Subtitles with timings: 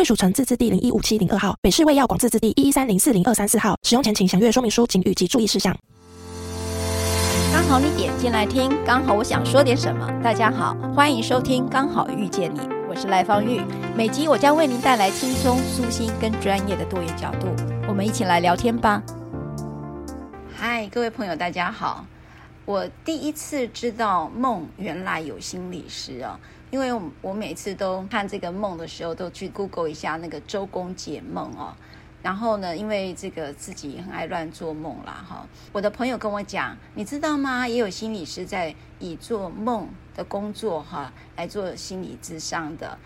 [0.00, 3.76] 贵属城自治地零一五七零二号，北市卫药广自治地一一三零四零二三四号。
[3.82, 5.76] 使用前请详阅说明书、警语及注意事项。
[7.52, 10.10] 刚好你点进来听，刚好我想说点什么。
[10.24, 13.60] 大家好，欢迎收听《刚好遇见你》，我是赖芳玉。
[13.94, 17.48] 每集我将为您带来轻松、舒心跟专业的多元角度，
[17.86, 19.02] 我们一起来聊天吧。
[20.56, 22.06] 嗨，各位朋友，大家好。
[22.64, 26.40] 我第一次知道梦原来有心理师哦。
[26.70, 31.74] 因为我每次都看这个梦的时候，都去 Google 一下那个周公解梦哦。
[32.22, 35.46] 然后呢，因为这个自己很爱乱做梦啦哈。
[35.72, 37.66] 我的朋友跟我讲，你知道吗？
[37.66, 42.96] 也有心理师在以做梦的工作哈来做心理咨商的。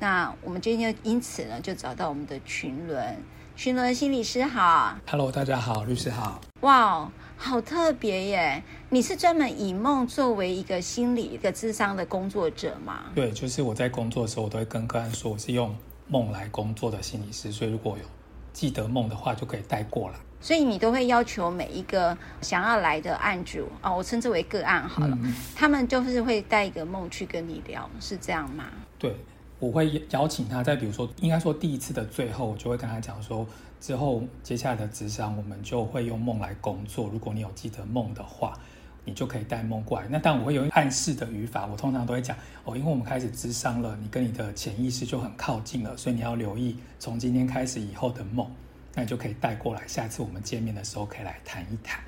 [0.00, 3.16] 那我们今天因此呢，就找到我们的群伦，
[3.56, 4.98] 群伦心理师好。
[5.08, 6.40] Hello，大家好，律师好。
[6.60, 7.10] 哇。
[7.36, 8.62] 好特别耶！
[8.88, 13.04] 你是专门以梦作为一个心理一个智商的工作者吗？
[13.14, 15.76] 对，就是我在工作的时候，我都会跟个案说，我是用
[16.08, 18.04] 梦来工作的心理师，所以如果有
[18.52, 20.16] 记得梦的话，就可以带过来。
[20.40, 28.64] 所以你都会要求每一个想要来的案主啊、哦，我称之为个案好了，嗯、他们就是会带一个梦去跟你聊，是这样吗？
[28.98, 29.14] 对。
[29.60, 33.46] 我会邀请他，在比如说，应该说第一次的最后，我就会跟他讲说，
[33.84, 37.06] 之后接下来的咨商，我们就会用梦来工作。
[37.10, 38.58] 如果你有记得梦的话，
[39.04, 40.06] 你就可以带梦过来。
[40.08, 48.50] 那当然我会用暗示的语法，我通常都会讲哦，因为我们开始智商了，你跟你的潜意识就很靠近了，所以你要留意从今天开始以后的梦，
[48.94, 49.86] 那你就可以带过来。
[49.86, 52.02] 下次我们见面的时候可以来谈一谈。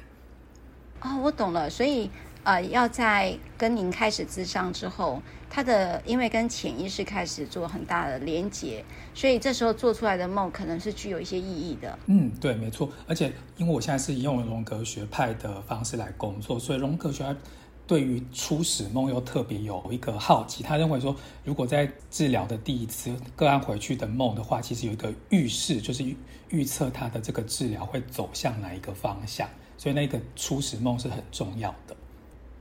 [1.03, 2.11] 哦，我懂了，所以。
[2.47, 5.21] 呃，要在跟您开始咨商之后，
[5.51, 11.99] 他的因为跟潜意识开始做很大的连结，所以这时候做出来的梦可能是具有一些意义的。
[12.07, 12.89] 嗯，对，没错。
[13.09, 17.35] 而且因为我现在是用荣格学派的方式来工作，所以荣格学派
[17.85, 20.63] 对于初始梦又特别有一个好奇。
[20.63, 26.05] 他认为说，如果在治疗的第一次个案回去的梦的话，其实有一个预示，就是
[26.51, 29.49] 预测他的这个治疗会走向哪一个方向。
[29.77, 31.97] 所以那个初始梦是很重要的。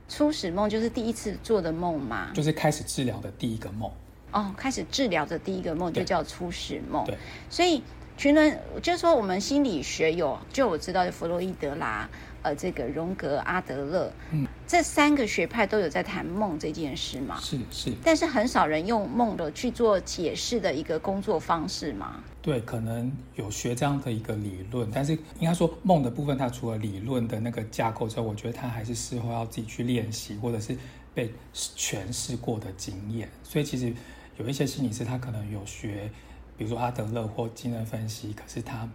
[0.08, 2.30] 初始梦就是第一次做的梦嘛？
[2.34, 3.90] 就是开始治疗的第一个梦。
[4.32, 7.04] 哦，开始治疗的第一个梦就叫初始梦。
[7.06, 7.16] 对，
[7.48, 7.82] 所以
[8.16, 12.08] 群伦就是说，我们心理学有，就我知道，就弗洛伊德啦。
[12.46, 17.40] 呃，这个荣格、阿德勒，嗯，这三个学派都有在谈梦这件事嘛？
[17.40, 22.22] 是是，但是很少人用梦的去做解释的一个工作方式嘛？
[22.40, 30.78] 对，可能有学这样的一个理论，但是应该说梦的部分，它除了理论的那个架构之后，我觉得它还是事后要自己去练习，或者是
[31.12, 33.28] 被诠释过的经验。
[33.42, 33.92] 所以其实
[34.36, 36.08] 有一些心理师，他可能有学，
[36.56, 38.88] 比如说阿德勒或精神分析，可是他。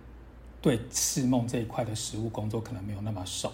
[0.62, 3.52] 对释梦这一块的实务工作可能没有那么熟。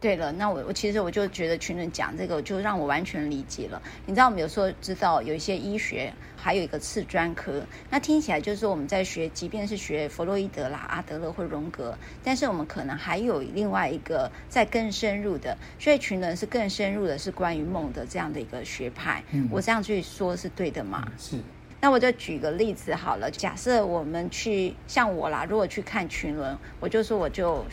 [0.00, 3.80] 对了，那我我其实我就觉得群人讲这个就让我完全理解了。
[4.06, 11.94] 你知道我们有时候知道有一些医学还有一个次专科，那听起来就是说我们在学，即便是学弗洛伊德啦、阿德勒或荣格，
[12.24, 19.22] 但是我们可能还有另外一个在更深入的，所以群人是更深入的是关于梦的这样的一个学派。
[19.32, 21.06] 嗯，我这样去说是对的吗？
[21.18, 21.36] 是。
[21.82, 27.64] 那我就举个例子好了，假设我们去像我啦，如果去看群伦，我就说我就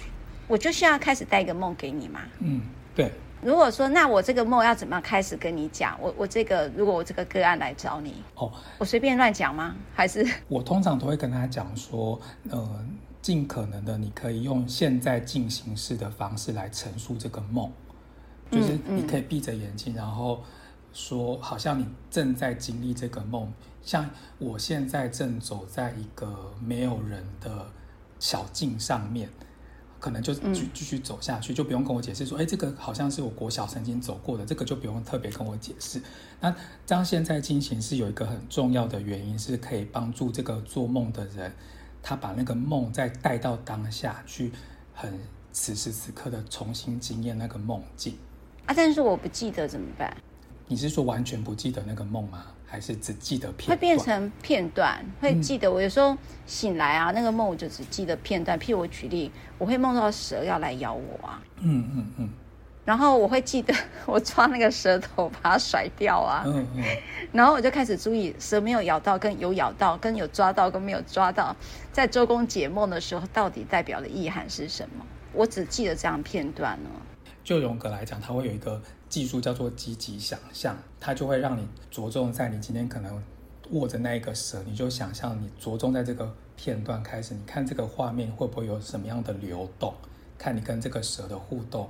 [0.48, 2.22] 我就需要开始带一个梦给你嘛。
[2.40, 2.62] 嗯，
[2.96, 3.12] 对。
[3.42, 5.98] 如果说那我这个梦要怎么样开始跟你讲？
[6.02, 9.76] 我我这个如果我这个个案来找你，哦，我随便乱讲吗？
[9.94, 12.18] 还是 我通常都会跟他讲说，
[12.50, 12.86] 呃，
[13.22, 17.70] 尽可能的你可以用现在进行式的方式来陈述这个梦，
[18.50, 20.42] 就是你可以闭着眼睛，嗯嗯、然后。
[20.94, 23.54] 说好像你正在经历这个梦，
[23.88, 27.66] 像我现在正走在一个没有人的
[28.20, 29.30] 小径上面，
[29.98, 36.02] 可能就继继续走下去，就不用跟我解释说，哎，这个好像是我国小曾经走过的，这个就不用特别跟我解释。
[36.42, 36.54] 那
[36.86, 41.50] 这样现在进行是有一个很重要的原因，是可以帮助这个做梦的人，
[42.04, 44.52] 他把那个梦再带到当下去，
[44.94, 45.18] 很
[45.54, 48.18] 此时此刻的重新经验那个梦境。
[48.66, 50.14] 啊，但是我不记得怎么办？
[50.68, 52.48] 你是说完全不记得那个梦吗？
[52.68, 53.70] 还是只记得片段？
[53.70, 55.72] 会变成片段，会记得。
[55.72, 56.16] 我有时候
[56.46, 58.60] 醒来啊，那个梦我就只记得片段。
[58.60, 61.42] 譬如我举例，我会梦到蛇要来咬我啊。
[61.62, 62.30] 嗯嗯嗯。
[62.84, 63.74] 然后我会记得
[64.06, 66.84] 我抓那个舌头把它甩掉啊，嗯嗯，
[67.34, 71.54] 然后我就开始注意蛇没有咬到跟有咬到跟有抓到跟没有抓到，
[71.92, 75.06] 在周公解梦的时候到底代表的意涵是什么？
[75.34, 76.90] 我只记得这样片段呢。
[77.44, 83.22] 就荣格来讲，他会有一个技术叫做积极想象，它就会让你着重在你今天可能
[83.72, 89.94] 握着那一个蛇，你就想象你着重在这个片段开始，你看这个画面会不会有什么样的流动？
[90.38, 91.90] 看你跟这个蛇的互动。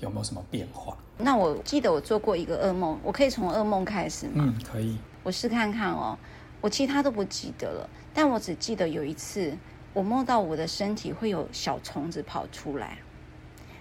[0.00, 0.96] 有没有什么变化？
[1.16, 4.44] 那我记得我做过一个噩梦，我可以从噩梦开始吗？
[4.46, 4.96] 嗯，可以。
[5.24, 6.16] 我试看看哦，
[6.60, 9.58] 我其他都不记得了，但我只记得有一次，
[9.92, 12.98] 我梦到我的身体会有小虫子跑出来，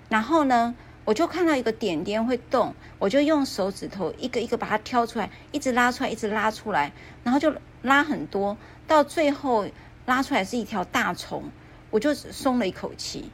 [0.09, 0.73] 然后呢，
[1.07, 6.91] 我就看到一个点点会动，我就用手指头一个一个把它挑出来，一直拉出来，一直拉出来，
[7.23, 7.49] 然后就
[7.83, 9.65] 拉很多，到最后
[10.05, 11.45] 拉出来是一条大虫，
[11.91, 13.31] 我就松了一口气。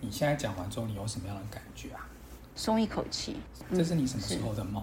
[0.00, 2.06] 你现在讲完之后，你有什么样的感觉啊？
[2.54, 3.34] 松一口气。
[3.74, 4.80] 这是你什么时候的梦？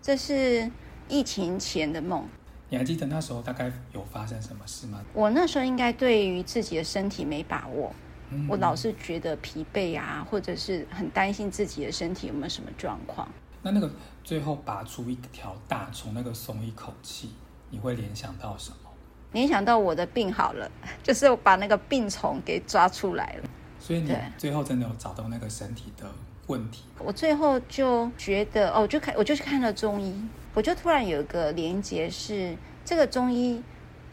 [0.00, 0.70] 这是
[1.10, 2.26] 疫情前的梦。
[2.70, 5.04] 你还记得那时候大概有发生什么事吗？
[5.12, 8.01] 我那时候应该对于自己的身体没把握，嗯、
[8.48, 13.28] 我老是觉得疲惫啊，或者是很担心自己的身体有没有什么状况。
[13.62, 13.90] 那那个
[14.24, 17.30] 最后拔出一条大虫，那个松一口气，
[17.70, 18.90] 你会联想到什么？
[19.32, 20.70] 联想到我的病好了，
[21.02, 23.48] 就是我把那个病虫给抓出来了。
[23.78, 26.06] 所以你最后真的有找到那个身体的
[26.48, 26.84] 问题？
[26.98, 30.14] 我最后就觉得哦，我就看，我就去看了中医，
[30.54, 33.62] 我就突然有一个连结，是这个中医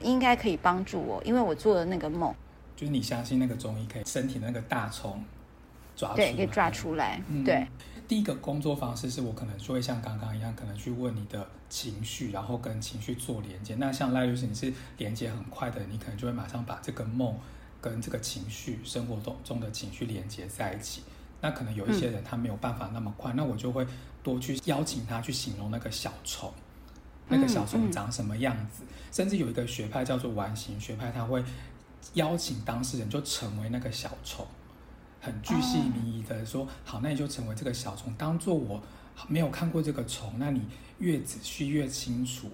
[0.02, 2.34] 应该可以帮助我，因为我做了那个梦。
[2.80, 5.22] 就是你相信那个中医可以身体那个大虫
[5.98, 7.22] 抓出来，对，可以抓出来。
[7.28, 7.68] 嗯、对，
[8.08, 13.76] 第一个工作方式是我可能就会像刚刚一样，可能去问你的情绪，然后跟情绪做连接。
[13.76, 17.38] 那像赖律师，你是连接很快的，你可能就会马上把这个梦
[17.82, 21.04] 跟这个情绪、生活中中的情绪连接在一起。
[21.42, 23.86] 那可能有一些人他没有办法那么快，嗯、那我就会
[24.24, 26.50] 多去邀请他去形容那个小虫，
[27.28, 28.84] 那个小虫长什么样子。
[28.84, 31.44] 嗯嗯、甚至有一个学派叫做完形学派，他会
[32.14, 34.46] 邀请当事人就成为那个小虫，
[35.22, 38.82] 很巨细靡遗的说：“哦、好，那你就成为这个小虫，当做我
[39.28, 40.62] 没有看过这个虫，那你
[41.00, 42.50] 越仔细越清楚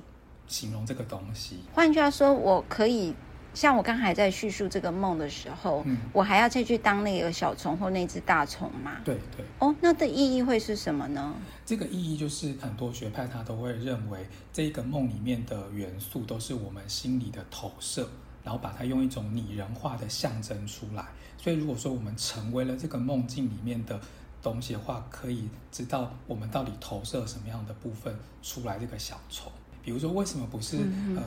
[0.47, 3.13] 形容这个东西。”换句话说，我可以。
[3.53, 8.97] 像我刚才在叙述这个梦的时候，嗯，我还要再去当那个小虫或那只大虫吗？
[9.05, 9.45] 对对。
[9.59, 11.33] 哦，那的意义会是什么呢？
[11.65, 18.09] 这个意义就是很多学派他都会认为，这个梦里面的元素都是我们心里的投射，
[18.45, 21.03] 然后把它用一种拟人化的象征出来。
[21.37, 23.99] 所以如果说我们成为了这个梦境里面的
[24.41, 29.51] 东西的话，可以知道我们到底投射什么样的部分出来这个小虫。
[29.83, 31.23] 比如说，为什么不是、嗯、呃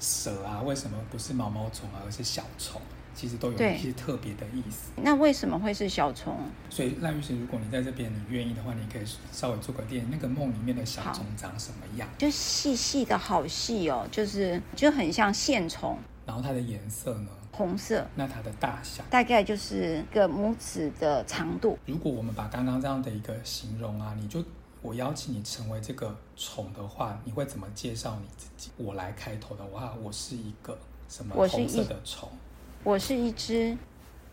[0.00, 0.62] 蛇啊？
[0.62, 2.02] 为什么不是毛毛虫啊？
[2.04, 2.80] 而是小虫？
[3.14, 4.90] 其实都有一些特别的意思。
[4.96, 6.36] 那为什么会是小虫？
[6.70, 10.10] 所以赖律师，如果你在这边，你愿意的话，你可以稍微做个电影。
[10.10, 12.08] 那个梦里面的小虫长什么样？
[12.18, 15.98] 就细细的好细哦，就是就很像线虫。
[16.30, 17.28] 然后它的颜色呢？
[17.50, 18.06] 红色。
[18.14, 19.02] 那它的大小？
[19.10, 21.76] 大概就是个拇指的长度。
[21.86, 24.40] 如果我们把刚刚这样的一个形容啊，你就。
[24.82, 28.70] 我邀请你成为这个虫的话，你会怎么介绍你自己？
[28.78, 32.26] 我来开头的话，我是一个什么红色的虫？
[32.82, 33.76] 我是一只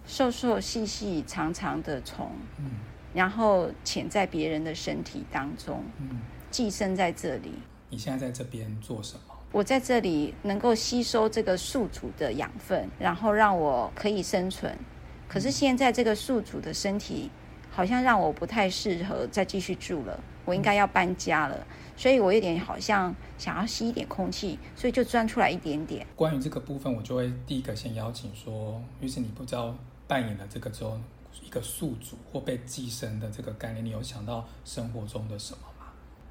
[0.05, 2.71] 瘦瘦细细长长的虫，嗯，
[3.13, 7.51] 然后潜在别人的身体当中，嗯，寄生在这里。
[7.89, 9.36] 你现在在这边做什么？
[9.51, 14.77] 我在这里能够吸收这个宿主的养分，然后让我可以生存。
[15.27, 17.29] 可是现在这个宿主的身体
[17.71, 20.19] 好像让我不太适合再继续住了。
[20.45, 21.67] 我应该要搬家了，
[21.97, 26.07] 所以我有点好像想要吸一点空气，所以就钻出来一点点。
[26.15, 29.75] 关于这个部分，我就会第一个先邀请说，于是你不知道
[30.07, 30.97] 扮演了这个之后
[31.43, 35.59] 一个宿主或被寄生的这个概念，你有想到生活中的什么？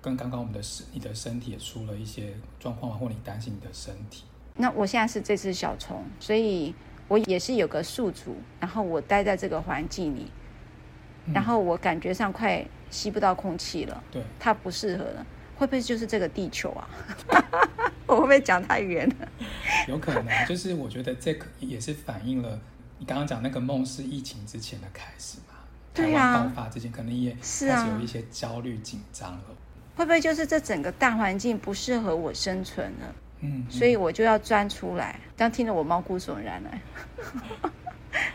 [0.07, 4.23] 跟刚刚我们的身，你的身体也出了一些状况，或你担心你的身体。
[4.55, 6.73] 那我现在是这只小虫，所以
[7.09, 10.31] 我也是有个宿主，然后我待在这个环境里。
[11.35, 16.89] 然后我感觉上快吸不到空气了，对，它不适合了，会不会就是这个地球啊？
[18.07, 19.29] 我会不会讲太远了？
[19.89, 22.61] 有可能，就是我觉得这个也是反映了
[23.01, 25.57] 你刚刚讲那个梦是疫情之前的开始嘛？
[25.93, 29.41] 对啊，台湾爆发之前可能也开始有一些焦虑紧张了。
[29.97, 33.15] 会不会就是这整个大环境不适合我生存了？
[33.41, 35.19] 嗯，嗯，所以我就要钻出来。
[35.37, 36.71] 当听了我毛骨悚然了。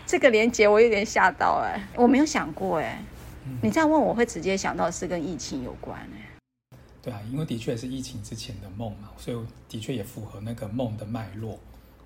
[0.06, 3.01] 这个连结我有点吓到哎，我没有想过哎，
[3.46, 6.77] 嗯、你这样问我会直接想到是跟疫情有关哎。
[7.01, 9.38] 对啊，因为的确是疫情之前的梦嘛，所以
[9.70, 11.60] 的确也符合那个梦的脉络，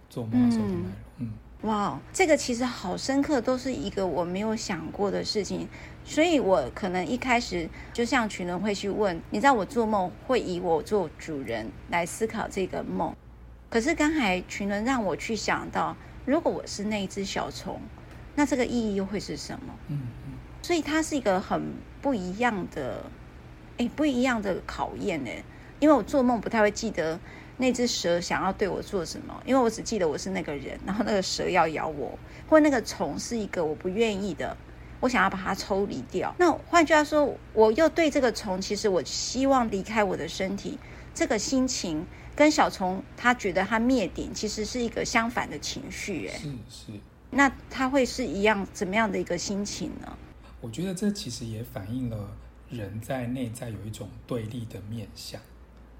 [0.09, 0.89] 做梦的时候的脉络。
[1.17, 1.33] 嗯，嗯，
[1.65, 5.67] 哇，这个其实好深刻，都是一个我没有想过的事情，
[6.03, 13.15] 所以我可能一开始就像群人会去问，你知道我做梦会以我做主人来思考这个梦，
[13.67, 17.81] 可是刚才群人让我去想到，如果我是那一只小虫，
[18.35, 19.73] 那这个意义又会是什么？
[19.87, 23.09] 嗯嗯，所以它是一个很不一样的，
[23.77, 25.31] 哎，不一样的考验呢，
[25.79, 27.19] 因为我做梦不太会记得。
[27.57, 29.41] 那只蛇想要对我做什么？
[29.45, 32.17] 因为我只记得我是那个人，然后那个蛇要咬我，
[32.49, 34.55] 或那个虫是一个我不愿意的，
[34.99, 36.35] 我想要把它抽离掉。
[36.37, 40.77] 那换句话说，我又对这个虫，其实我希望离开我的身体，
[41.13, 46.27] 这个心情跟小虫他觉得他灭顶，其实是一个相反的情绪。
[46.27, 46.91] 哎，是是。
[47.31, 50.17] 那他会是一样怎么样的一个心情呢？
[50.61, 52.35] 我觉得这其实也反映了
[52.69, 55.39] 人在内在有一种对立的面向。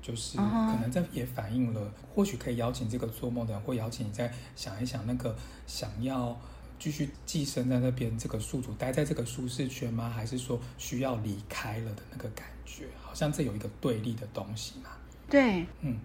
[0.06, 5.36] 就是可能这也反映了，或许可以邀请这个做梦的人，或邀请你再想一想，那个
[5.66, 6.40] 想要
[6.78, 10.08] 继续寄生在那边这个宿主待在这个舒适圈吗？
[10.16, 12.86] 还是说需要离开了的那个感觉？
[13.02, 14.92] 好像这有一个对立的东西嘛？
[15.28, 15.98] 对，嗯，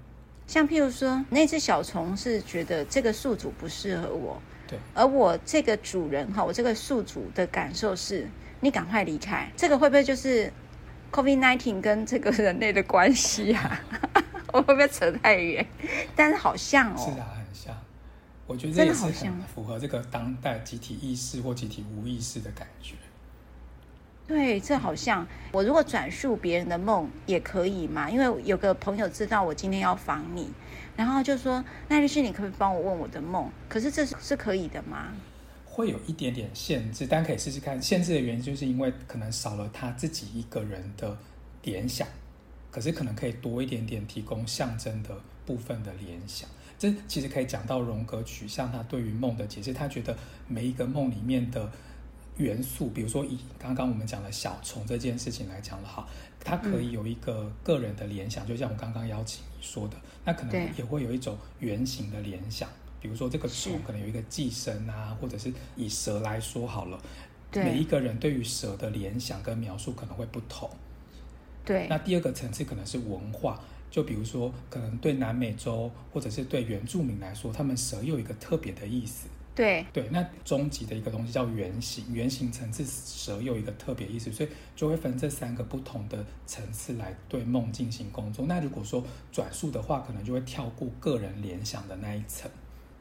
[0.47, 8.27] 像譬如说那只小虫是觉得这个宿主不适合我，对，而我这个主人哈，我这个宿主的感受是，
[8.61, 10.51] 你赶快离开，这个会不会就是
[11.13, 13.81] ？COVID-19 跟这个人类的关系啊，
[14.53, 15.67] 我会不会扯太远？
[16.15, 17.77] 但是好像哦，是啊，很像。
[18.47, 22.95] 我觉得这也是很符合这个当代集体意识或集体无意识的感觉。
[24.27, 28.09] 对，这好像我如果转述别人的梦也可以嘛？
[28.09, 30.51] 因为有个朋友知道我今天要访你，
[30.97, 35.09] 然后就说：“那律师，你可不可以帮我问我的梦？”可是这是是可以的吗？
[35.81, 37.81] 会有一点点限制，但可以试试看。
[37.81, 41.17] 限制的原因就是因为可能少了他自己一个人的
[41.63, 42.07] 联想，
[42.71, 46.47] 可是可能可以多一点点提供象征的部分的联想。
[46.79, 49.73] 这其实可以讲到荣格取向他对于梦的解释。
[49.73, 50.15] 他觉得
[50.47, 51.71] 每一个梦里面的
[52.37, 56.07] 元素，比如说以刚刚我们讲的小虫这件事情来讲的话，
[56.43, 62.69] 它可以有一个个人的联想，就像我刚刚邀请你说的，那可能也会有一种原型的联想。
[63.01, 67.01] 比如说这个虫可能有一个寄生啊，或者是以蛇来说好了，
[67.55, 70.69] 每一个人对于蛇的联想跟描述可能会不同。
[71.65, 71.87] 对。
[71.89, 73.59] 那第二个层次可能是文化，
[73.91, 79.29] 就比如说可能对南美洲或者是对原住民来说，他们蛇有一个特别的意思。
[79.55, 79.85] 对。
[79.93, 80.09] 对。
[80.11, 88.47] 那终极的一个东西叫原型，原型层次蛇有一个特别意思，所以就会分这三个不同的层次来对梦进行工作。
[88.47, 92.51] 那如果说转述的话，可能就会跳过个人联想的那一层。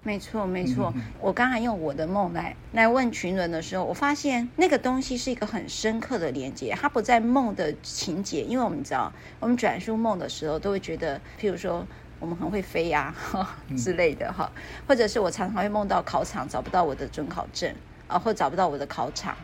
[0.02, 0.94] 没错，没错。
[1.20, 11.86] 我刚才用我的梦来来问群人的时候，我发现那个东西是一个很深刻的连接，它不在梦的情节，因为我们知道，我们转述梦的时候都会觉得，譬如说
[12.20, 14.50] 我们很会飞呀、啊、 之类的哈，
[14.88, 17.74] 或者是我常常会梦到考场找不到我的准考证
[18.08, 19.36] 啊，或找不到我的考场。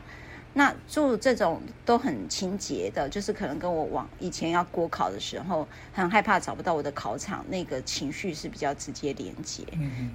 [0.57, 9.65] 那做这种都很情节的，就是可能跟我往以前要国考的时候，很害怕找不到我的考场，那个情绪是比较直接连接。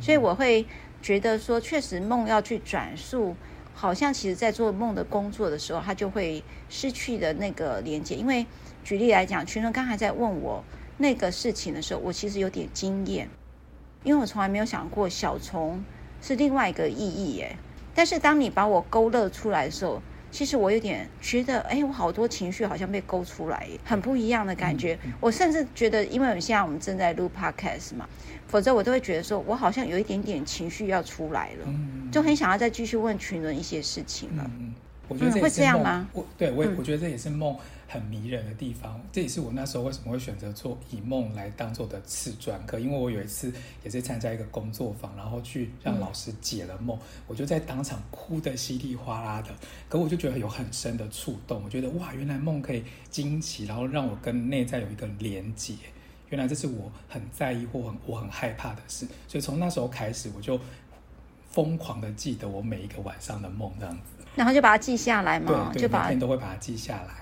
[0.00, 0.64] 所以我会
[1.02, 3.36] 觉得说，确实梦要去转述，
[3.74, 8.16] 好像其实在做梦的工作的时候，他就会失去的那个连接。
[8.16, 8.46] 因为
[8.82, 10.64] 举例来讲，群伦刚才在问我
[10.96, 13.28] 那个事情的时候，我其实有点惊艳，
[14.04, 15.84] 因为我从来没有想过小虫
[16.22, 17.56] 是另外一个意义耶。
[17.94, 24.98] 但是当你把我勾勒出来的时候，其实我有点觉得，哎，我好多情绪好像被勾出来，很不一样的感觉。
[25.04, 28.08] 嗯、我甚至觉得，因为现在我们正在录 podcast 嘛，
[28.46, 34.50] 否则我都会觉得说，我好像有一点点情绪要出来了，嗯、就很想要再继续问群人一些事情了。
[35.10, 36.06] 嗯我觉得这也是梦？
[36.12, 37.56] 我对我也，我觉得这也是梦
[37.88, 38.96] 很迷人的地方。
[38.96, 43.52] 嗯、这也是我那时候为什么会选择做以梦来当做的次专科，因为我有一次
[43.82, 49.48] 也是参加一个工作坊，然后去让老师解了梦，嗯、我就在当场哭得稀里哗啦的。
[49.88, 55.74] 可我就觉得有很深的触动，我觉得哇，原来梦可以惊奇，然后让我跟内在有一个连接。
[56.28, 60.56] 原来这是我很在意或很我很害怕的事，所以从那时候开始，我就
[61.50, 64.24] 疯狂的记得我每一个晚上的梦这样子。
[64.36, 67.14] 然后就把它记下来嘛，对，就把每天都会把它记下来。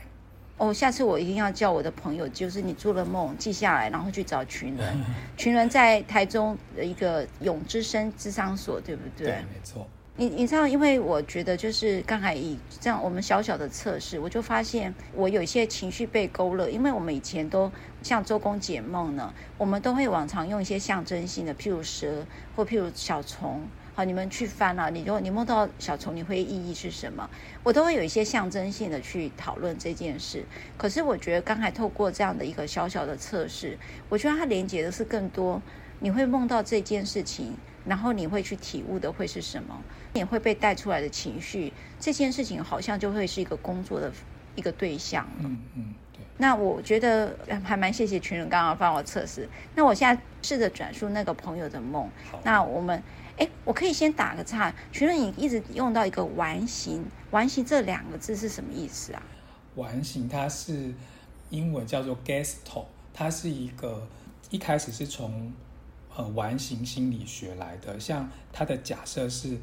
[0.58, 5.00] 哦，下次我一定要叫我的朋友，就是你做了梦记下来，然后去找群人。
[5.38, 9.28] 群人在台中的一个永之声智商所，对不对？
[9.28, 9.86] 对，没错。
[10.16, 17.70] 你你知道，因为我觉得就是刚才以这样我们小小的测试，我就发现我有一些情绪被勾勒，因为我们以前都
[18.02, 23.62] 像周公解梦呢，我们都会往常用一些象征性的，譬如蛇或譬如小虫。
[23.98, 24.88] 好，你们去翻啊！
[24.88, 27.28] 你如果你梦到小虫，你会意义是什么？
[27.64, 30.44] 我都会有一些象征性的去讨论这件事。
[30.76, 33.76] 可是我觉得刚才透过这样的一个小小的测试，
[34.08, 35.60] 我觉得它连接的是更多
[35.98, 39.82] 你会梦到这件事情，然后你会去体悟的会是什么？
[40.12, 44.12] 你会被带出来的情绪，这件事情好像就会是一个工作的
[44.54, 45.30] 一个对象了。
[45.40, 46.20] 嗯嗯，对。
[46.36, 49.48] 那我觉得还蛮谢谢群人刚刚帮我测试。
[49.74, 52.08] 那我现在试着转述那个朋友的梦。
[52.44, 53.02] 那我们，
[53.38, 54.74] 哎，我可以先打个岔。
[54.92, 59.22] 群人，你一直用到一个完形，完形这两个字是什么意思啊？
[59.76, 60.92] 完形它是
[61.50, 64.06] 英文叫做 Gestalt，它是一个
[64.50, 65.52] 一开始是从
[66.14, 67.98] 呃完形心理学来的。
[67.98, 69.56] 像它的假设是，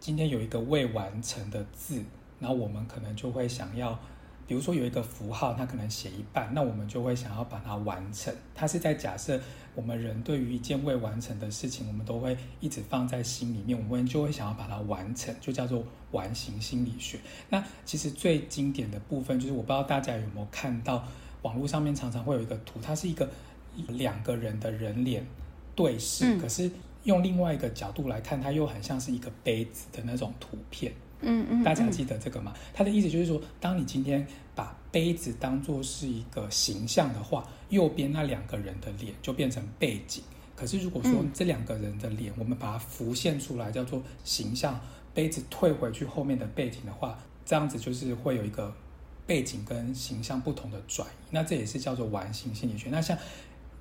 [0.00, 2.02] 今天有一个未完成的字，
[2.38, 3.98] 然后我们可能就会想要。
[4.46, 8.32] 比如说有一个符号，它可能写一半，那我们就会想要把它完成。
[8.54, 9.40] 它是在假设
[9.74, 17.18] 我们人对于一件未完成的事情，我们都会一直放在心里面，我们就会想要把它完成，就叫做完形心理学。
[17.50, 21.04] 那其实最经典的部分就是，我不知道大家有没有看到
[21.42, 23.28] 网络上面常常会有一个图，它是一个
[23.88, 25.26] 两个人的人脸
[25.74, 26.70] 对视，嗯，可是
[27.02, 30.92] 用另外一个角度来看，它又很像是一个杯子的那种图片。
[31.22, 32.52] 嗯嗯，大家记得这个吗？
[32.74, 40.22] 他的意思就是说，当你今天把杯子当作是一个形象的话，右边那两个人的脸就变成背景。
[40.54, 44.78] 可是如果说这两个人的脸，我们把它浮现出来，叫做形象，
[45.14, 48.74] 杯子退回去后面的背景的话，这样子就是会有一个
[49.26, 51.28] 背景跟形象不同的转移。
[51.30, 52.90] 那这也是叫做完形心理学。
[52.90, 53.16] 那像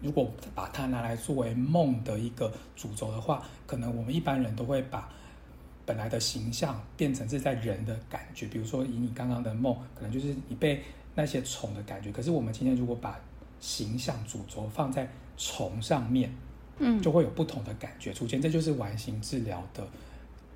[0.01, 5.09] 如果把它拿来作为梦的一个主轴的话，可能我们一般人都会把。
[5.85, 12.11] 本来的形象变成是在人的感觉，比如说以你刚刚的梦，可能就是你被那些虫的感觉。
[12.11, 13.19] 可是我们今天如果把
[13.59, 16.33] 形象主轴放在虫上面，
[16.79, 18.41] 嗯，就会有不同的感觉出现。
[18.41, 19.87] 这就是完形治疗的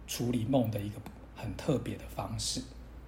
[0.07, 0.95] 处理梦的一个
[1.35, 2.61] 很特别的方式。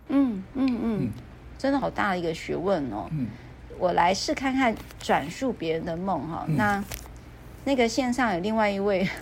[0.10, 1.12] 嗯嗯嗯，嗯，
[1.58, 3.08] 真的好大的一个学问哦。
[3.12, 3.28] 嗯，
[3.80, 6.46] 我来试看看转述别人的梦哈。
[6.48, 6.84] 嗯，那
[7.66, 9.08] 那个线上有另外一位。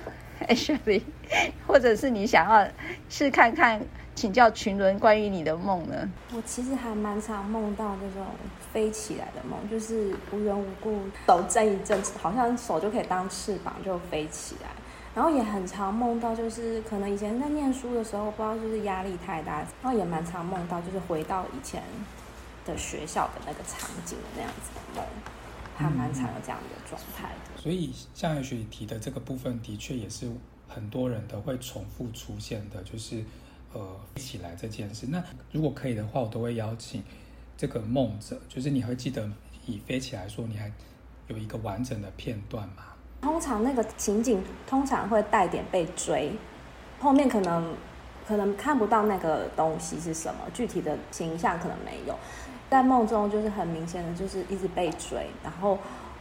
[0.48, 1.02] Ashley，
[1.68, 2.68] 或者是你想要
[3.10, 3.82] 试看看
[4.16, 6.10] 请教群伦关于你的梦呢？
[6.34, 8.26] 我其实还蛮常梦到这种
[8.74, 14.70] 飞起来的梦，就是无缘无故手震一震，好像手就可以当翅膀就飞起来。
[15.16, 21.82] 然后也很常梦到，就是可能以前在念书的时候，不知道就是压力太大，然后也蛮常梦到，就是回到以前
[22.66, 25.06] 的学校的那个场景的那样子的梦。
[25.76, 30.30] 还蛮常有这样的状态的，所以像有学提的这个部分，的确也是
[30.70, 33.24] 很多人都会重复出现的，就是
[33.74, 33.82] 呃
[34.16, 35.08] 飞起来这件事。
[35.10, 37.04] 那如果可以的话，我都会邀请
[37.58, 39.30] 这个梦者，就是你会记得
[39.66, 40.72] 以飞起来说，你还
[41.28, 42.84] 有一个完整的片段吗？
[43.22, 46.32] 通常那个情景通常会带点被追，
[47.00, 47.76] 后面可能
[48.26, 52.18] 可能看不到那个东西是什么，具体的形象可能没有。
[52.70, 55.78] 在梦中就是很明显的，就是一直被追，然后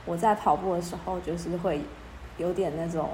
[0.07, 1.81] 我在跑步的时候，就是会
[2.39, 3.11] 有点那种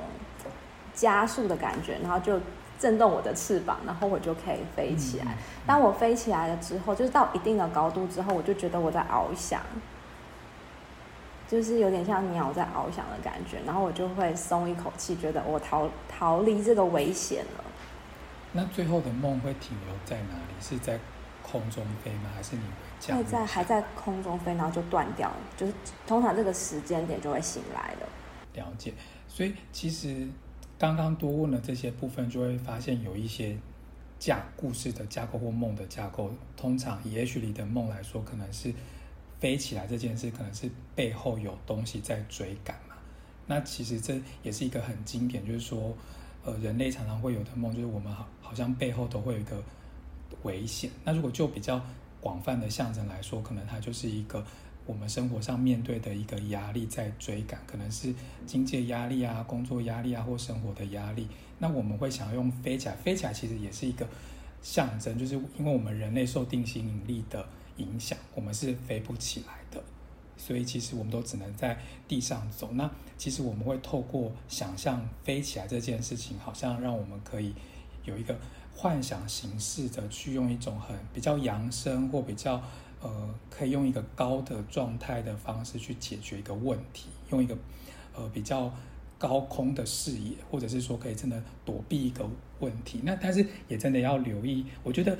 [0.94, 2.40] 加速的感觉，然后就
[2.78, 5.36] 震动我的翅膀，然后我就可以飞起来。
[5.66, 9.60] 当我飞起来了之后，就是到一定的高度之后，我就觉得我在翱翔，
[11.48, 17.64] 就是有点像鸟在翱翔的感觉，然后我就会松一口气，觉得我逃逃离这个危险了。
[18.52, 20.54] 那最后的梦会停留在哪里？
[20.60, 20.98] 是在
[21.42, 22.30] 空中飞吗？
[22.34, 22.62] 还是你？
[23.12, 25.74] 会在还在空中飞，然后就断掉了，就是
[26.06, 28.08] 通常这个时间点就会醒来了。
[28.54, 28.94] 了解，
[29.28, 30.26] 所以其实
[30.84, 33.56] 刚刚多问了这些部分，就会发现有一些
[34.18, 36.30] 架故事的架构或梦的架构。
[36.58, 38.70] 通常以 H 里的梦来说，可能是
[39.40, 42.96] 飞起来这件事，可能是背后有东西在追赶嘛。
[43.46, 45.96] 那其实这也是一个很经典，就是说，
[46.44, 49.62] 呃，人类常常会有的梦，就是我们好好像背后都会有一个
[50.42, 50.90] 危险。
[51.02, 51.82] 那如果就比较
[52.20, 54.44] 广泛的象征来说，可能它就是一个
[54.86, 58.14] 我们生活上面对的一个压力在追赶，可能是
[58.46, 61.26] 经济压力啊、工作压力啊，或生活的压力。
[61.58, 64.06] 那我们会想要用飞起来，飞起来其实也是一个
[64.62, 67.46] 象征，就是因为我们人类受地心引力的
[67.78, 69.82] 影响，我们是飞不起来的，
[70.36, 72.70] 所以其实我们都只能在地上走。
[72.72, 77.54] 那其实我们会透过想象飞起来这件事情，好像让我们可以
[78.04, 78.36] 有一个。
[78.76, 82.60] 幻想形式的去用一种很比较扬升或比较
[83.04, 87.54] 呃，可以用一个高的状态的方式去解决一个问题，用一个
[88.16, 88.72] 呃比较
[89.18, 92.26] 高空的视野，或者是说可以真的躲避一个
[92.60, 93.00] 问题。
[93.02, 95.18] 那但是也真的要留意，我觉得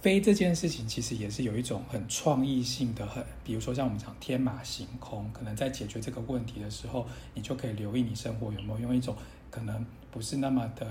[0.00, 9.14] 飞这件事情其实也是有一种很创意性的，很比如说像我们讲天马行空，可能在解决这个问题的时候，你就可以留意你生活有没有用一种
[9.52, 10.90] 可能不是那么的。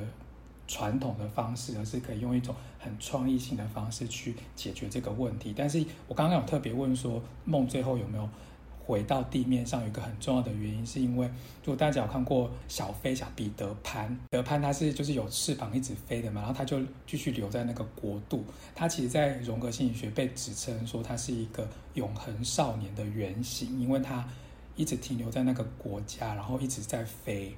[0.69, 5.51] 传统的方式，而是可以用一种很创意性的方式去解决这个问题。
[5.57, 8.29] 但是我刚刚有特别问说，梦最后有没有
[8.85, 11.25] 回到地面上，有一个很重要的原因，是因为
[11.63, 18.45] 如果大家有看过小飞侠彼得潘，彼得潘他是就是有翅膀一直飞的嘛，然后他就继续留在那个国度。
[18.75, 24.23] 他其实，在荣格心理学被指称说他是一个永恒少年的原型，因为他
[24.75, 27.55] 一直停留在那个国家，然后一直在飞。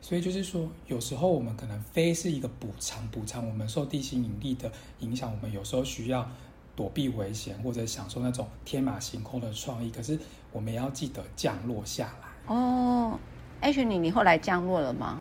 [0.00, 6.28] 所以就是说，有时候我们可能飞是一个补偿，补偿我们受地心引力的影响，我们有时候需要。
[6.76, 10.18] 躲避危险或者享受那种天马行空的创意，可是
[10.50, 13.18] 我们也要记得降落下来哦。
[13.60, 15.20] Ashley，你后来降落了吗？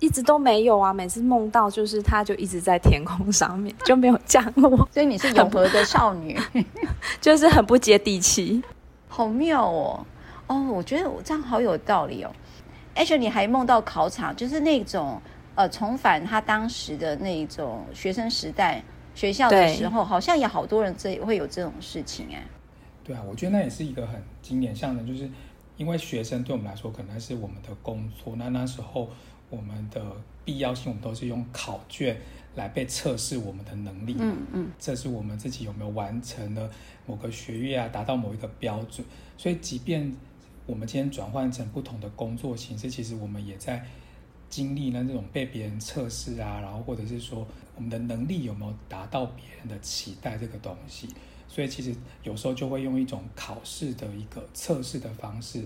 [0.00, 4.76] 一直都没有啊，每次梦到就是它就一直在天空上面，就没有降落。
[4.92, 6.38] 所以你是永和的少女，
[7.22, 8.62] 就是很不接地气，
[9.08, 10.04] 好妙哦。
[10.46, 12.30] 哦，我觉得我这样好有道理哦。
[12.98, 15.22] Ashley，你还梦到考场，就是那种
[15.54, 18.82] 呃重返他当时的那种学生时代。
[19.14, 22.40] 学校的时候，好像也好多人这会有这种事情哎。
[23.02, 25.28] 对啊，我觉得那也是一个很经典象征，就是
[25.76, 29.10] 因为学生对我们来说可能是我们的工作，那那时候
[29.50, 30.00] 我们的
[30.44, 32.16] 必要性，我们都是用考卷
[32.54, 36.70] 来被测试我们的能力，嗯嗯，测试我们自己有没有完成了
[37.04, 39.04] 某个学业啊，达到某一个标准。
[39.36, 40.14] 所以，即便
[40.68, 43.84] 我们今天转换成不同的工作形式，其实我们也在。
[44.50, 51.06] 经历呢，这种被别人测试啊，然后或者是说我们的能力有没有达到别人的期待这个东西，
[51.46, 55.62] 所以其实有时候就会用一种考试的一个测试的方式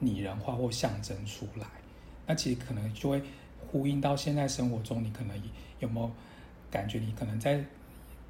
[0.00, 1.68] 拟人化或象征出来。
[2.26, 3.22] 那其实可能就会
[3.70, 5.40] 呼应到现在生活中，你可能
[5.78, 6.10] 有没有
[6.72, 7.64] 感觉你可能在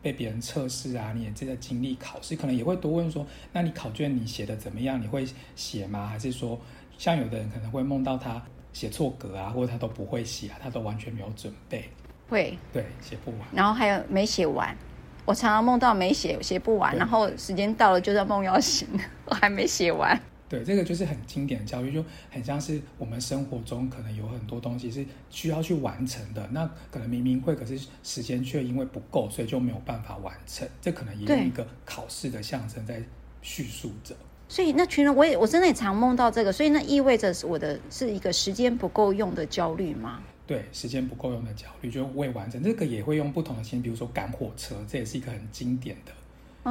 [0.03, 5.01] 被别人测试啊，你也正在经历考试，可能也会多问说，那你考卷你写的怎么样？
[5.01, 6.07] 你会写吗？
[6.07, 6.59] 还是说
[6.97, 8.43] 像有的人可能会梦到他。
[8.71, 11.91] 写错格啊，或者他都不会写啊，他都完全没有准备。
[12.29, 13.41] 会，对，写不完。
[13.53, 14.77] 然后还有没写完，
[15.25, 18.87] 我常常梦到没写，写不完，然后时间到了，就在梦要醒，
[19.25, 20.21] 我还没写完。
[20.49, 30.67] 对，这个就是很经典的教育，就很像是我们生活中可能有很多东西是需要去完成的，那可能明明会，可是时间却因为不够，所以就没有办法完成。
[30.81, 33.03] 这可能也有一个考试的象征在
[33.43, 34.17] 叙述着。
[34.49, 40.23] 所以那群人，我也我真的也常梦到这个，所以那意味着我的是一个时间不够用的焦虑吗？
[40.47, 42.63] 对，时间不够用的焦虑就未完成。
[42.63, 46.13] 这个也会用不同的心，比如说赶火车，这也是一个很经典的。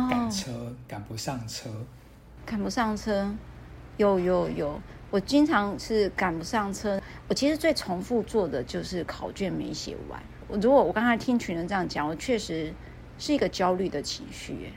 [0.10, 1.70] 赶车赶不上车，
[2.46, 3.32] 赶不上车，
[3.98, 4.80] 有有有，
[5.12, 7.02] 我经常是赶不上车。
[7.28, 10.22] 我其实最重复做的就是考卷没写完。
[10.48, 12.74] 我如果我刚才听群人这样讲，我确实
[13.18, 14.72] 是一个焦虑的情绪。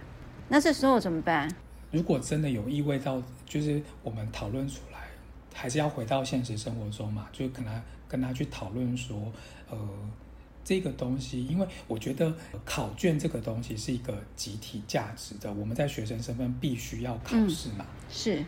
[0.48, 1.48] 那这时候怎么办？
[1.92, 4.98] 如果真的有意味到，就是我们讨论出来，
[5.54, 9.33] 还是要回到现实生活中嘛，就可能跟他去讨论说，
[9.68, 9.78] 呃，
[10.64, 12.33] 这个东西，因为我觉得
[12.64, 18.44] 考卷这个东西是一个集体价值的，我们在学生身份必须要考试嘛，嗯、是。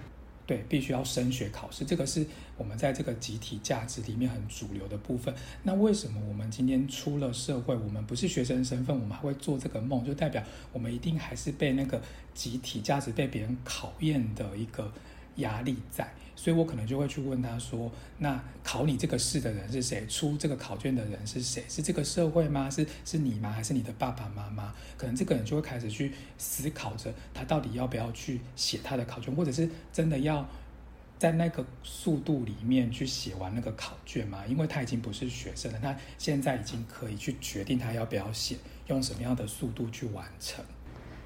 [0.47, 2.27] 对，必须要升学考试，这个是
[2.57, 5.33] 我们在这个集体价值里面很主流的部分。
[5.63, 10.05] 那为什么我们今天出了社会，我们不是学生身份，我们还会做这个梦？
[10.05, 12.03] 就代表我们一定还是被那个
[12.35, 14.93] 集体价值被别人考验的一个
[15.37, 16.13] 压力在。
[16.43, 20.05] 所以我可能就会去问他说：“那考你这个试的人是谁？
[20.09, 21.63] 出这个考卷的人是谁？
[21.69, 22.69] 是这个社会吗？
[22.69, 23.53] 是是你吗？
[23.53, 24.75] 还是你的爸爸妈妈？
[24.97, 30.45] 可能这个人就会开始去思考着，他到底要不要去写他的考卷，或者是真的要
[31.17, 34.45] 在那个速度里面去写完那个考卷吗？
[34.49, 38.57] 因为他已经不是学生了，他现在已经可以去决定他要不要写，
[38.89, 40.65] 用什么样的速度去完成。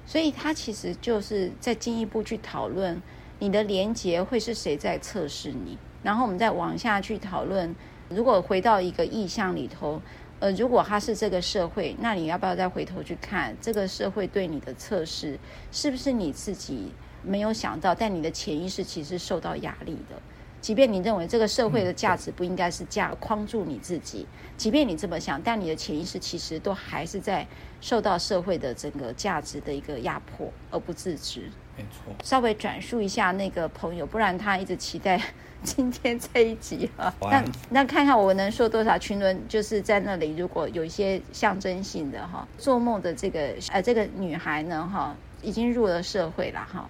[0.05, 3.01] 所以他其实就是再进一步去讨论。”
[3.39, 5.77] 你的连接会是谁在测试你？
[6.01, 7.75] 然后我们再往下去讨论。
[8.09, 10.01] 如果回到一个意象里头，
[10.39, 15.37] 呃，如果他是这个社会，那你要不要再回头去看这个社会对你的测试，
[15.71, 20.19] 是不是你自己没有想到，但你的潜意识其实受到压力的？
[20.59, 24.25] 即便你认为这个社会的价值不应该是架框住你自己，
[24.57, 27.45] 即便你这么想，但你的潜意识其实都还是在
[27.81, 31.51] 受到社会的整个价值的一个压迫而不自知。
[31.77, 35.21] 没错，稍微转述一下那个朋友，不然他一直期待
[35.63, 37.13] 今天这一集啊。
[37.21, 46.89] 那那看看我能说多少群伦，就是在那里，如果有一些象征性的哈，做梦的这个呃这个女孩呢哈，已经入了社会了哈。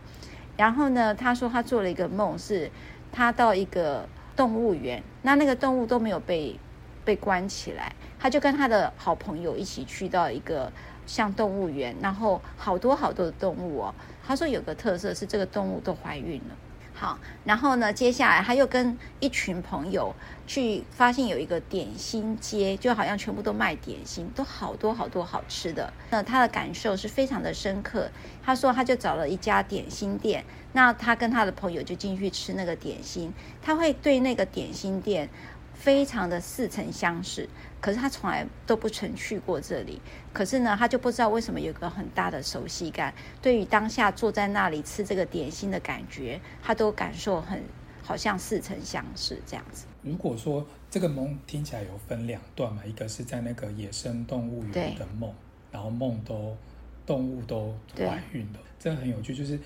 [0.55, 2.71] 然后呢，她说她做了一个梦，是
[3.11, 6.57] 她到一个动物园，那那个动物都没有被
[7.03, 10.71] 被关起来，她就跟她的好朋友一起去到一个
[11.05, 13.93] 像动物园，然后好多好多的动物哦。
[14.27, 16.55] 他说有个特色是这个动物都怀孕了，
[16.93, 20.13] 好，然后呢，接下来他又跟一群朋友
[20.45, 25.93] 去发现有一个点心街，就好像全部都卖点心，都好多好多好吃的。
[26.09, 28.09] 那他的感受是非常的深刻。
[28.43, 35.29] 他说，他就找了一家点心店，那他跟他的朋友就进去吃那个点心，他会对那个点心店。
[35.77, 37.47] 非常的似曾相识，
[37.79, 40.01] 可是他从来都不曾去过这里。
[40.33, 43.13] 可是呢，他就不知道为什么有个很大的熟悉感。
[43.41, 47.63] 对于当下坐在那里吃这个点心的感觉，他都感受很
[48.03, 49.85] 好像似曾相识这样子。
[50.01, 55.33] 如果说这个梦听起来有分两段嘛，一个是在那个野生动物园的梦，
[55.71, 56.57] 然后梦都
[57.05, 59.59] 动物都怀孕了，这个很有趣，就是。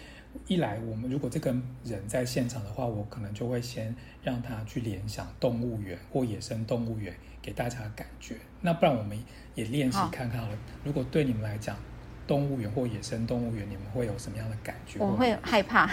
[0.48, 1.52] 一来，我们如果这个
[1.84, 8.36] 人在现场的话，我可能就会先让他去联想动物园或野生动物园给大家的感觉。
[8.62, 9.17] 那不然我们
[9.56, 10.58] 也练习看看好了。
[10.84, 11.76] 如果对你们来讲，
[12.28, 15.00] 动物园或野生动物园，你们会有什么样的感觉？
[15.00, 15.89] 我会害怕，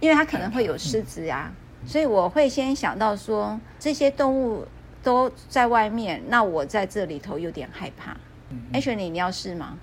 [0.00, 4.64] 因为它可能会有狮子呀，嗯、所以我会先想到说这些动物
[5.02, 8.16] 都在外面，那我在这里头有点害怕。
[8.50, 9.78] 嗯，Ashley，你要试吗？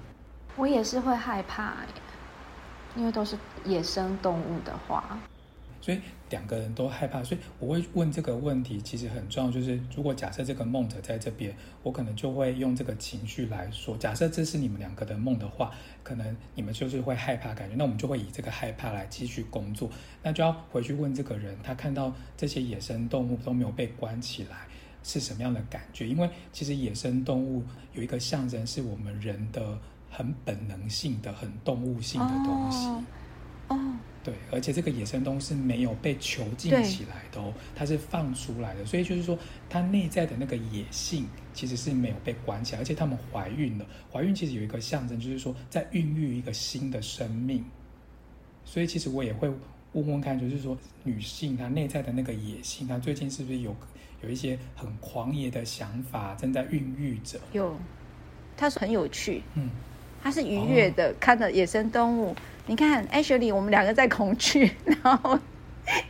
[0.56, 1.74] 我也是会害怕。
[2.96, 5.20] 因为都是野生动物的话，
[5.80, 6.00] 所以
[6.30, 9.52] 两个人都害怕，所以我会问这个问题，其实很重要。
[9.52, 13.98] 就是如果假设这个梦者在这边，我可能就会用这个情绪来说。
[13.98, 15.72] 假设这是你们两个的梦的话，
[16.04, 19.90] 可能你们就是会害怕感觉，那我们就会以这个害怕来继续工作。
[20.22, 24.68] 那就要回去问这个人，他看到这些野生动物都没有被关起来，
[25.04, 26.08] 是什么样的感觉？
[26.08, 29.78] 因为其实野生动物有一个象征，是我们人的。
[30.10, 33.04] 很本能性的、很动物性的东西，哦，
[33.70, 33.94] 哦，
[34.24, 39.38] 对，而且这个野生动物是没有被囚禁起来的哦，它是放出来的，所以就是说，
[39.70, 47.64] 它内在的那个野性其实是没有被关起来，而且它们怀孕了，怀孕其实有一个象征，就是说在孕育一个新的生命，
[48.66, 49.50] 所以其实我也会
[49.94, 53.76] 问问看，就是说女性她内在的那个野性，她最近是不是有
[54.22, 57.40] 有一些很狂野的想法正在孕育着？
[57.54, 57.76] 有，
[58.58, 59.70] 它是很有趣，嗯。
[60.22, 62.36] 它是愉悦的，哦、看着野生动物。
[62.68, 65.40] 你看，Ashley，我们两个在恐惧， 然后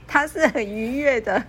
[0.07, 1.41] 它是很愉悦的。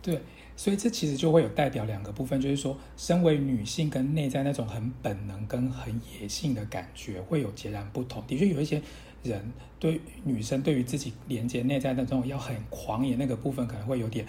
[0.00, 0.20] 对，
[0.56, 8.22] 所以这其实就会有代表两个部分，就是说，身为女性跟内在那种很本能跟很野性的感觉会有截然不同。
[8.26, 8.80] 的确，有一些
[9.24, 14.24] 人对女生对于自己连接内在的那种要很狂野那个部分，可能会有点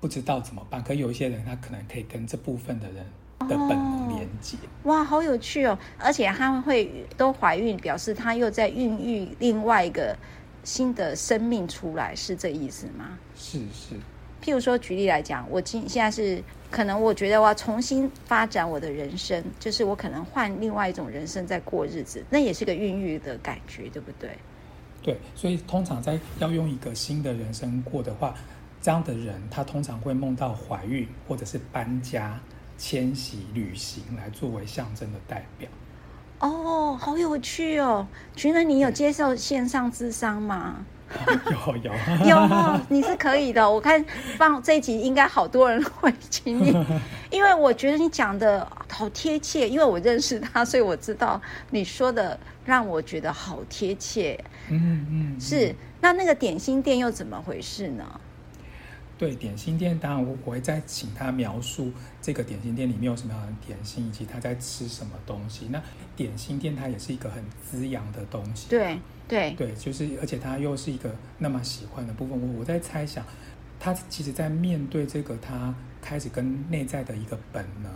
[0.00, 0.82] 不知道怎么办。
[0.84, 3.06] 可有一些人，他可能可以跟这部分的人。
[3.48, 5.78] 的本能连接，哇，好有趣哦！
[5.98, 10.16] 而且他们会都怀孕，表示他又在孕育另外一个
[10.62, 13.18] 新的生命出来，是这意思吗？
[13.36, 13.94] 是是。
[14.42, 24.30] 譬如说，举例来讲，我今现在是可能，我觉得我要重新发展我的人生，就是我可能换另外一种人生在过日子，那也是个孕育的感觉，对不对？
[25.02, 28.34] 对，所以通常在要用一个新的人生过的话，
[28.80, 32.38] 这样的人他通常会梦到怀孕或者是搬家。
[32.80, 35.68] 迁徙、旅行来作为象征的代表。
[36.38, 38.08] 哦，好有趣哦！
[38.34, 40.76] 群人，你有接受线上智商吗？
[41.50, 41.92] 有有
[42.26, 43.70] 有，你是可以的。
[43.70, 44.02] 我看
[44.38, 46.74] 放这一集，应该好多人会请你，
[47.30, 49.68] 因为我觉得你讲的好贴切。
[49.68, 51.38] 因为我认识他，所以我知道
[51.68, 54.42] 你说的让我觉得好贴切。
[54.70, 55.74] 嗯嗯，嗯是。
[56.00, 58.20] 那那个点心店又怎么回事呢？
[59.20, 65.66] 对，点心店，当然我我会再请他描述这个点心店里面有什么样的点心，以及他在吃什么东西。
[65.70, 65.82] 那
[66.16, 68.70] 点心店它也是一个很滋养的东西。
[68.70, 72.40] 对对对，就是而且他又是一个那么喜欢的部分。
[72.40, 73.22] 我我在猜想，
[73.78, 77.92] 他其实，在面对这个他开始跟内在的一个本能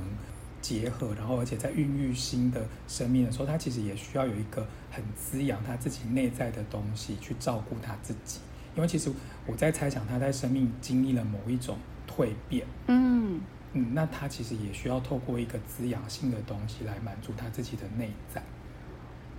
[0.60, 8.40] 结合，然后而且在孕育新的生命的时候，他其实也需要有一个很滋养他自己内在的东西去照顾他自己。
[8.76, 9.10] 因为其实
[9.46, 11.76] 我在猜想，他在生命经历了某一种
[12.08, 13.40] 蜕变，嗯
[13.72, 18.42] 嗯，那他其实也需要透过一个滋养性的东西来满足他自己的内在。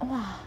[0.08, 0.40] 哇，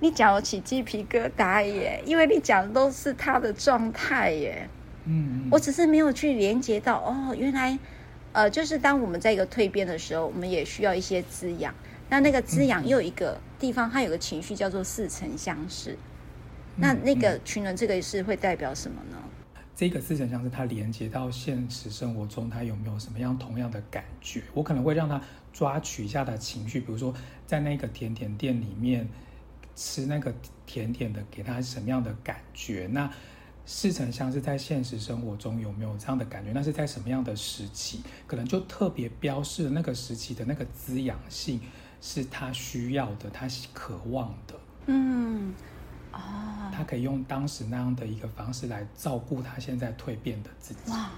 [0.00, 2.02] 你讲我起鸡皮疙瘩耶！
[2.04, 4.68] 因为你讲的都是他的状态耶，
[5.04, 7.78] 嗯，嗯，我只是没有去连接到哦，原来
[8.32, 11.74] 呃，就是当我们在一个蜕变的时候，我们也需要一些滋养。
[12.08, 15.96] 那那个滋养又有一个地方，它有个情绪叫做似曾相识。
[16.76, 19.16] 那那个群人，这个是会代表什么呢？
[19.74, 24.42] 这个似曾相识，它连接到现实生活中，它有没有什么样同样的感觉？
[24.54, 25.20] 我可能会让他
[25.52, 27.14] 抓取一下他的情绪，比如说
[27.46, 29.06] 在那个甜点店里面
[29.74, 30.32] 吃那个
[30.64, 32.88] 甜点的，给他什么样的感觉？
[32.90, 33.10] 那
[33.66, 36.52] 似曾相识在现实生活中有没有这样的感觉？
[36.52, 38.00] 那是在什么样的时期？
[38.26, 41.60] 可能就特别标示那个时期的那个滋养性
[42.00, 44.54] 是他需要的，他渴望的。
[44.86, 45.52] 嗯。
[46.16, 50.90] 哦，他可以用当时那样的一个方式来照顾他现在蜕变的自己。
[50.90, 51.10] 哇，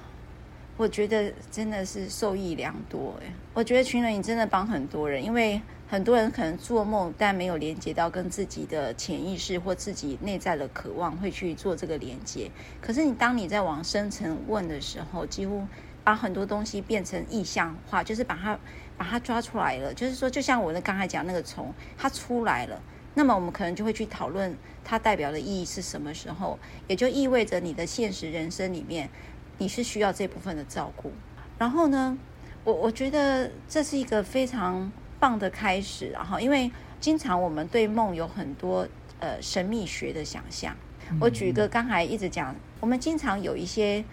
[0.76, 3.32] 我觉得真的是受益良多哎！
[3.54, 12.50] 我觉得群人，你真的帮很多人，因为很多人可能做梦，但没有连接到跟自己的潜意识或自己内在的渴望，会去做这个连接。
[12.80, 15.66] 可是你当你在往深层问的时候，几乎
[16.04, 18.58] 把很多东西变成意象化，就是把它
[18.96, 19.92] 把它抓出来了。
[19.92, 22.80] 就是说，就像我的刚才讲那个虫，它出来了。
[23.18, 29.10] 那么我们可能就会去讨论它代表的意义是什么时候，也就意味着你的现实人生里面，
[29.58, 31.10] 你是需要这部分的照顾。
[31.58, 32.16] 然后呢，
[32.62, 36.10] 我我觉得这是一个非常棒的开始。
[36.10, 38.86] 然后，因为经常我们对梦有很多
[39.18, 40.72] 呃神秘学的想象。
[41.20, 44.04] 我举一个刚才一直讲，我们经常有一些。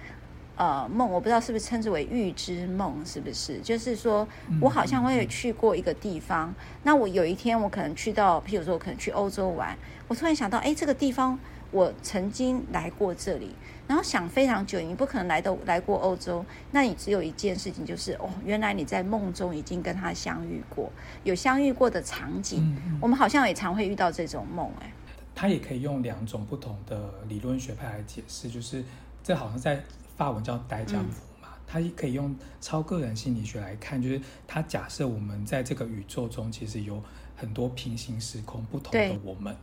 [0.57, 3.59] 呃，梦我不知道是不是称之为预知梦，是不是？
[3.59, 4.25] 就是说
[4.61, 11.37] 我好像会去过一个地方，那我有一天我可能去到，譬如说我可能去欧洲玩，我突然想到，哎，这个地方
[11.71, 13.53] 我曾经来过这里，
[13.85, 20.89] 然后想非常久，你不可能来到来过欧洲，那你只有一件事情，就是哦，原来你在梦中已经跟他相遇过，
[21.25, 24.89] 有相遇过的场景，我们好像也常会遇到这种梦，哎，
[25.35, 28.81] 他也可以用两种不同的理论学派来解释，就是
[29.21, 29.83] 这好像在。
[30.15, 37.01] 法文叫呆江福嘛，它可以用超个人心理学来看，就是它假设我们在这个宇宙中其实有
[37.36, 39.56] 很多平行时空不同的我们，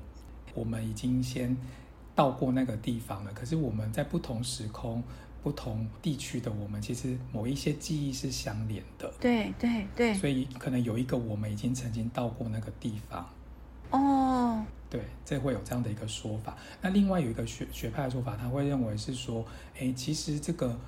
[0.55, 1.57] 我们已经先
[2.15, 5.03] 到过那个地方了，可是我们在不同时空、
[5.43, 9.13] 不同地区的我们，其实某一些记忆是相连的。
[9.19, 13.29] 对对对，所以可能有一个我们已经曾经到过那个地方。
[13.91, 14.65] 哦。
[14.93, 16.55] 对，这会有这样的一个说法。
[16.83, 19.43] 那另外有一个学学派的说法，他会认为是说，
[19.81, 20.79] 哎，其实这个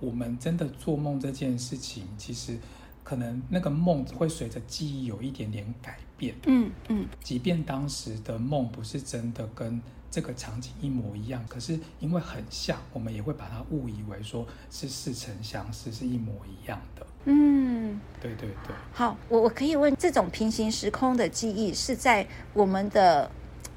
[0.00, 2.58] 我们真的做梦这件事情，其实
[3.04, 6.34] 可能那个梦会随着记忆有一点点改变。
[6.46, 17.06] 嗯嗯，即便当时的梦不是真的跟这个场景一模一样，可是因为很像，我们也会把它误以为说是似曾相识，是一模一样的。
[17.26, 18.74] 嗯，对对对。
[18.92, 23.30] 好，我我可以问，这种平行时空的记忆是在我们的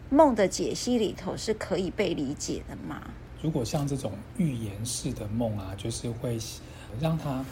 [0.09, 3.01] 梦的解析里头是可以被理解的吗？
[3.41, 6.37] 如果像这种预言式的梦啊，就是会
[6.99, 7.43] 让他，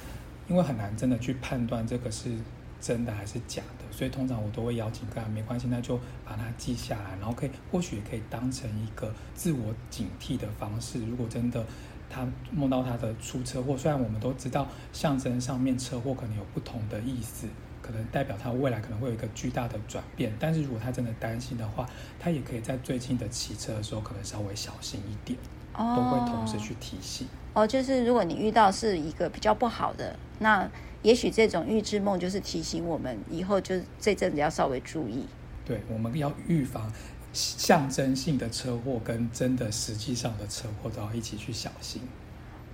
[0.47, 2.31] 因为很难真的去判断这个是
[2.79, 11.05] 真的还是假的，所以通常我都会邀请个人，没关系，那就把它记下来，然后可以或许可以当成一个自我警惕的方式。
[11.05, 11.63] 如果真的
[12.09, 17.47] 他梦到他的出车祸，虽然我们都知道象征上面车祸可能有不同的意思。
[17.85, 21.87] 可能代表他未来可能会有一个巨大的转变，但是如果他真的担心的话，
[22.19, 25.37] 他也可以在最近的骑车的时候可能稍微小心一点，
[25.77, 27.27] 都会同时去提醒。
[27.53, 30.67] 哦，就是如果你遇到是一个比较不好的，那
[31.03, 35.27] 也许这种预知梦就是提醒我们以后就这阵子要稍微注意。
[35.63, 36.91] 对，我们要预防
[37.31, 42.01] 象征性的车祸跟真的实际上的车祸都要一起去小心。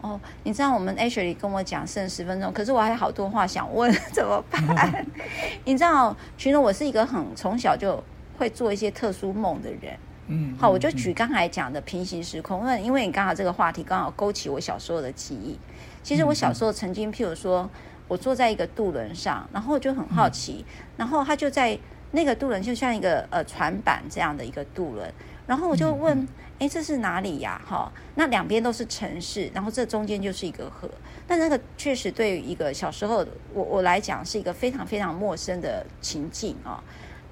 [0.01, 5.05] 哦，你知道我们 Ashley 跟我讲剩十分钟，可是我还有好多话想问， 怎么办？
[5.63, 8.03] 你知道，其实我是一个很从小就
[8.37, 9.95] 会做一些特殊梦的人。
[10.27, 15.59] 嗯，好，我就举刚才讲的平行时空，那因为你刚好这个话题刚好勾起我小时候的记忆。
[16.01, 17.69] 其实我小时候曾经，譬如说
[18.07, 20.65] 我坐在一个渡轮上，然后我就很好奇，
[20.97, 21.77] 然后他就在
[22.11, 25.13] 那个渡轮就像一个呃船板这样的一个渡轮，
[25.45, 26.27] 然后我就问。
[26.61, 27.59] 哎，这是哪里呀？
[27.65, 30.87] 哈，那两边都是城市，然后这中间就是一个河。
[31.27, 36.79] 那那个确实对于一个小时候我我来讲是一个非常非常陌生的情境啊。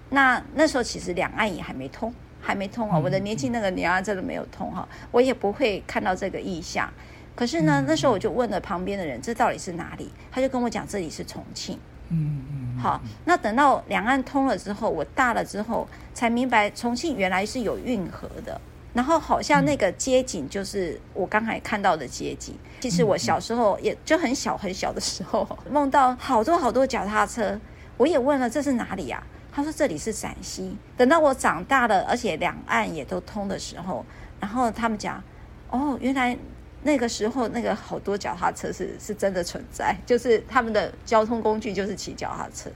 [0.10, 2.12] 那那时候其实两岸也还没通，
[2.42, 2.98] 还没通啊。
[2.98, 6.92] 我的年轻那个两岸真的没有通哈，我也不会看到这个意象。
[7.36, 10.10] 可是呢，那时候我就问了旁边的人，这到底是哪里？
[10.32, 11.78] 他就跟我讲，这里是重庆。
[12.10, 12.80] 嗯嗯。
[12.80, 18.60] 好，那等到两岸通了之后，我大了之后才明白，重庆原来是有运河的。
[18.99, 22.53] 然后好像那个街景就是我刚才看到的街景。
[22.81, 27.57] 其实我小时候也就很小很小的时候， 梦到好多好多脚踏车。
[27.95, 29.23] 我也问了这是哪里呀？
[29.53, 30.75] 他说这里是陕西。
[30.97, 34.05] 等到我长大了，而且两岸也都通的时候，
[34.41, 35.23] 然后他们讲，
[35.69, 36.38] 哦，原来
[36.83, 42.69] 那个时候那个好多脚踏车是是真的存在， 就是他们的交通工具就是骑脚踏车。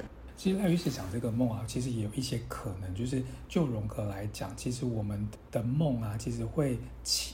[0.43, 6.77] 其实赖律师讲这个梦啊，其实也有一些可能，就是就荣格来讲，其实我们的梦啊，其实会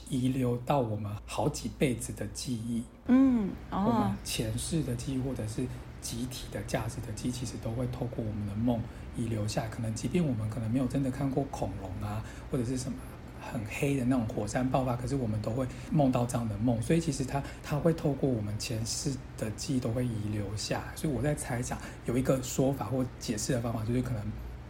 [0.08, 2.84] 遗留到我们好几辈子的记忆。
[3.06, 5.66] 嗯，哦，我们前世的记忆，或者是
[6.00, 8.80] 集体的价值的记忆，其实都会透过我们的梦
[9.16, 9.66] 遗留下。
[9.66, 12.96] 可能即便我们可能没有真的看过恐龙啊，或者是什么。
[13.40, 20.82] 很黑的那种火山爆发，可是我们都会梦到这样的梦，所以其实它它会透过我们前世的记忆都会遗留下。
[20.94, 24.22] 所以我在猜想，有一个说法或解释的方法，就是可能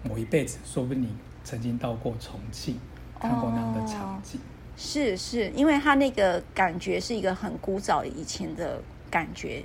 [0.03, 1.09] 某一辈子，说不定你
[1.45, 2.77] 曾经到过重庆。
[3.21, 4.41] 看过那样的场景。
[4.41, 4.43] 哦、
[4.79, 9.63] 是是，因为它那个感觉是一个很古早以前的感觉，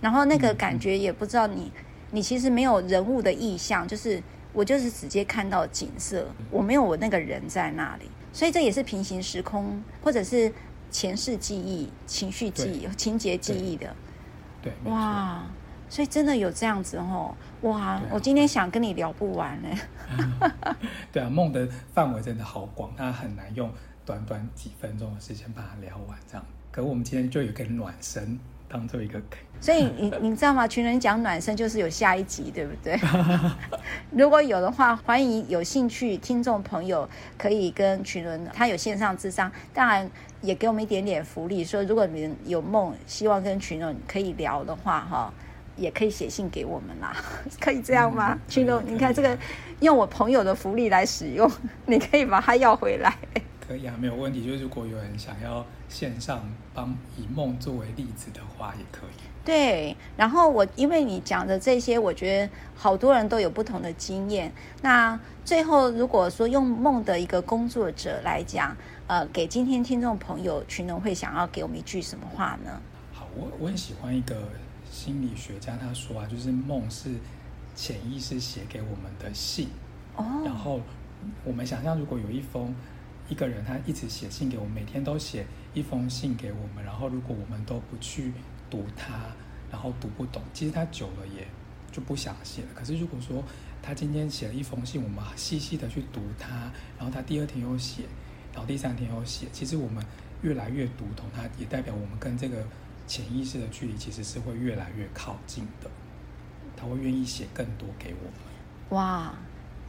[0.00, 4.22] 然后那个感觉也不知道你、嗯、你其实没有人物的意象，就是
[4.54, 10.52] 我就是直接看到景色，我没有我那个人在那里，所以这也是平行时空或者是
[10.90, 13.96] 前世记忆、情绪记忆、情节记忆的。
[14.60, 15.42] 对，哇。
[15.86, 17.78] 所以真的有这样子哦，哇！
[17.80, 19.68] 啊、我今天想跟你聊不完呢。
[21.12, 23.70] 对啊，梦的范围真的好广，它很难用
[24.04, 26.44] 短短几分钟的时间把它聊完这样。
[26.72, 28.36] 可我们今天就有个暖身
[28.68, 29.20] 当做一个。
[29.60, 30.66] 所以你 你知道吗？
[30.68, 32.98] 群人讲暖身就是有下一集，对不对？
[34.10, 37.08] 如果有的话，欢迎有兴趣听众朋友
[37.38, 40.10] 可以跟群人，他有线上智商，当然
[40.42, 45.32] 也给我们一点点福利，说如果你们有梦，希望跟群人可以聊的话，哈。
[45.76, 47.16] 也可以写信给我们啦，
[47.58, 48.38] 可以这样吗？
[48.46, 49.36] 群龙、嗯，你看这个，
[49.80, 51.50] 用我朋友的福利来使用，
[51.86, 53.12] 你可以把它要回来。
[53.66, 54.44] 可以啊，没有问题。
[54.44, 56.42] 就是如果有人想要线上
[56.74, 59.20] 帮以梦作为例子的话，也可以。
[59.44, 64.52] 对，然后我因为你讲的这些，我觉得好多人都有不同的经验。
[64.82, 72.80] 那最后，如果说用梦的一个工作者来讲，呃，给今天听众朋友群龙会想要给我们一句什么话呢？
[73.12, 74.36] 好，我我很喜欢一个。
[74.90, 77.10] 心理学家他说啊，就是梦是
[77.74, 79.68] 潜意识写给我们的信。
[80.14, 80.24] 哦。
[80.44, 80.80] 然后
[81.42, 82.72] 我们想象，如果有一封
[83.28, 88.32] 一个人他一直写信给我们，每天都写一封信给我们，然后如果我们都不去
[88.70, 89.12] 读它，
[89.70, 91.46] 然后读不懂，其实他久了也
[91.90, 92.68] 就不想写了。
[92.74, 93.42] 可是如果说
[93.82, 98.02] 他今天写了一封信，我们细细的去读它，然后他第二天又写，
[98.52, 100.04] 然后第三天又写，其实我们
[100.42, 102.64] 越来越读懂它，也代表我们跟这个。
[103.06, 105.90] 潜意识的距离其实是会越来越靠近的，
[106.74, 108.98] 他会愿意写更多给我们。
[108.98, 109.34] 哇，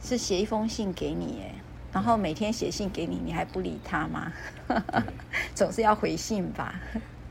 [0.02, 1.54] 是写一封信给你耶，
[1.92, 4.32] 然后每天写信给你，你还不理他吗？
[4.68, 4.76] 对
[5.54, 6.74] 总是要回信吧？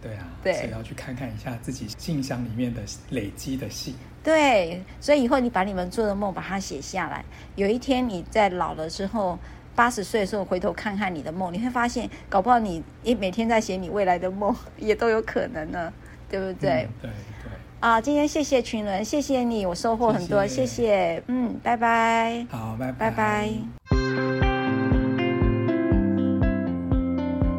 [0.02, 3.96] 对啊， 对，所以要去看看一下自己信箱里面的累积的信。
[4.24, 7.24] 对，所以以后你把你们做的梦把它写下来，
[7.56, 9.38] 有一天你在老了之后。
[9.76, 15.92] 八十岁的时候回头看看你的梦，你会发现，搞不好你一每天在写你未来的梦，也都有可能呢，
[16.32, 16.84] 对不对？
[16.84, 17.12] 嗯、对
[17.44, 17.52] 对。
[17.82, 20.66] 啊，今天谢谢群伦，谢谢你，我收获很多，谢谢。
[20.66, 22.48] 谢谢嗯，拜拜。
[22.50, 23.12] 好，拜拜。
[23.12, 24.05] 拜